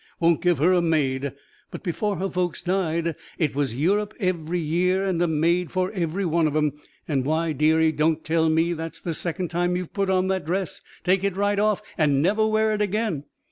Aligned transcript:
Won't 0.19 0.41
give 0.41 0.57
her 0.57 0.73
a 0.73 0.81
maid. 0.81 1.31
But 1.69 1.83
before 1.83 2.15
her 2.15 2.27
folks 2.27 2.63
died, 2.63 3.15
it 3.37 3.53
was 3.55 3.75
Europe 3.75 4.15
every 4.19 4.57
year 4.57 5.05
and 5.05 5.21
a 5.21 5.27
maid 5.27 5.69
for 5.69 5.91
every 5.91 6.25
one 6.25 6.47
of 6.47 6.55
'em, 6.55 6.71
and 7.07 7.23
'Why, 7.23 7.51
deary, 7.53 7.91
don't 7.91 8.23
tell 8.25 8.49
me 8.49 8.73
that's 8.73 8.99
the 8.99 9.13
second 9.13 9.49
time 9.49 9.75
you've 9.75 9.93
put 9.93 10.09
on 10.09 10.27
that 10.29 10.43
dress! 10.43 10.81
Take 11.03 11.23
it 11.23 11.37
right 11.37 11.59
off 11.59 11.83
and 11.99 12.19
never 12.19 12.47
wear 12.47 12.73
it 12.73 12.81
again.'" 12.81 13.25